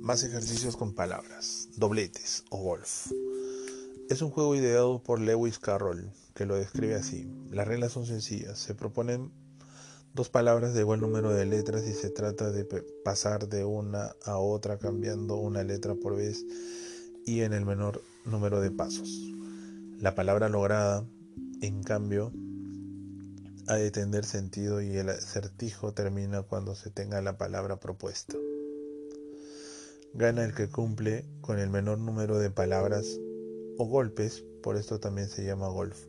[0.00, 3.12] Más ejercicios con palabras, dobletes o golf.
[4.08, 7.30] Es un juego ideado por Lewis Carroll, que lo describe así.
[7.50, 8.58] Las reglas son sencillas.
[8.58, 9.30] Se proponen
[10.14, 12.64] dos palabras de buen número de letras y se trata de
[13.04, 16.46] pasar de una a otra cambiando una letra por vez
[17.26, 19.30] y en el menor número de pasos.
[19.98, 21.04] La palabra lograda,
[21.60, 22.32] en cambio,
[23.68, 28.34] ha de tener sentido y el acertijo termina cuando se tenga la palabra propuesta.
[30.12, 33.06] Gana el que cumple con el menor número de palabras
[33.78, 36.06] o golpes, por esto también se llama golf.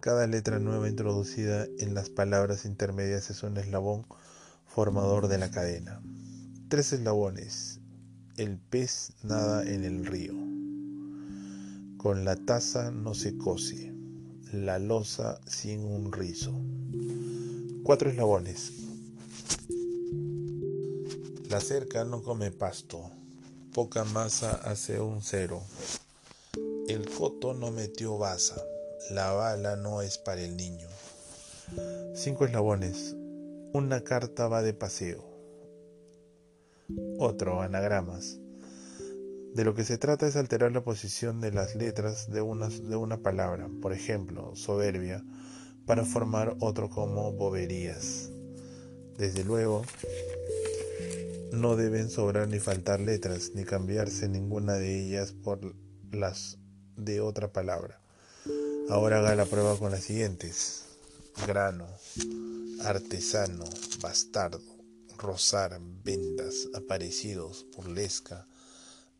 [0.00, 4.06] Cada letra nueva introducida en las palabras intermedias es un eslabón
[4.66, 6.02] formador de la cadena.
[6.68, 7.80] Tres eslabones.
[8.36, 10.34] El pez nada en el río.
[11.96, 13.94] Con la taza no se cose.
[14.52, 16.52] La losa sin un rizo.
[17.84, 18.89] Cuatro eslabones.
[21.50, 23.10] La cerca no come pasto,
[23.74, 25.60] poca masa hace un cero.
[26.86, 28.62] El coto no metió baza,
[29.10, 30.86] la bala no es para el niño.
[32.14, 33.16] Cinco eslabones.
[33.72, 35.24] Una carta va de paseo.
[37.18, 38.38] Otro, anagramas.
[39.52, 42.94] De lo que se trata es alterar la posición de las letras de una, de
[42.94, 45.24] una palabra, por ejemplo, soberbia,
[45.84, 48.30] para formar otro como boberías.
[49.18, 49.82] Desde luego,
[51.52, 55.74] no deben sobrar ni faltar letras, ni cambiarse ninguna de ellas por
[56.12, 56.58] las
[56.96, 58.00] de otra palabra.
[58.88, 60.84] Ahora haga la prueba con las siguientes.
[61.46, 61.86] Grano,
[62.84, 63.64] artesano,
[64.00, 64.60] bastardo,
[65.16, 68.46] rosar, vendas, aparecidos, burlesca,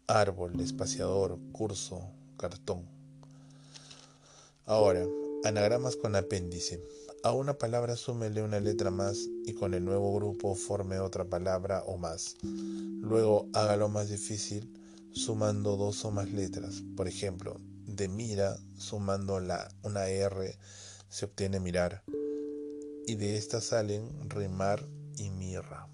[0.06, 2.84] árbol, espaciador, curso, cartón.
[4.66, 5.06] Ahora,
[5.44, 6.82] anagramas con apéndice.
[7.22, 11.82] A una palabra súmele una letra más y con el nuevo grupo forme otra palabra
[11.84, 12.36] o más.
[12.42, 14.72] Luego hágalo más difícil
[15.12, 16.82] sumando dos o más letras.
[16.96, 20.56] Por ejemplo, de mira sumando la, una R
[21.10, 22.02] se obtiene mirar.
[23.06, 25.88] Y de esta salen rimar y mirra.